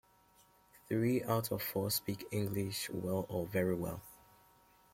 Three 0.87 1.21
out 1.23 1.51
of 1.51 1.61
four 1.61 1.91
speak 1.91 2.25
English 2.31 2.89
well 2.89 3.27
or 3.29 3.45
very 3.45 3.75
well. 3.75 4.01